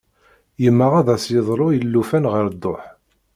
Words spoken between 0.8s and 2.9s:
ad as-yedlu i llufan ɣer dduḥ.